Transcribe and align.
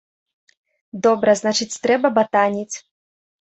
Добра, 1.07 1.35
значыць 1.41 1.79
трэба 1.85 2.13
батаніць. 2.17 2.75